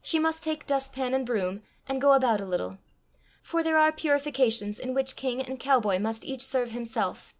[0.00, 2.78] She must take dust pan and broom and go about a little.
[3.42, 7.34] For there are purifications in which king and cowboy must each serve himself.